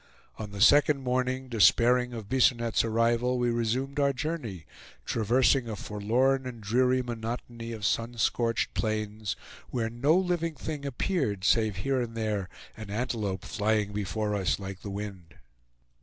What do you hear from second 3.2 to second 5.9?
we resumed our journey, traversing a